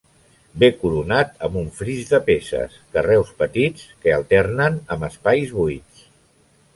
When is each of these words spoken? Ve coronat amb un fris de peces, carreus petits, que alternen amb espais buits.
Ve 0.61 0.67
coronat 0.83 1.43
amb 1.47 1.57
un 1.59 1.67
fris 1.81 2.07
de 2.13 2.19
peces, 2.29 2.79
carreus 2.97 3.29
petits, 3.43 3.85
que 4.07 4.15
alternen 4.15 4.81
amb 4.97 5.07
espais 5.09 5.55
buits. 5.59 6.03